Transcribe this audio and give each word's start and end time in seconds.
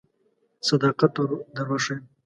صداقت 0.67 1.11
در 1.55 1.67
وښیم. 1.69 1.99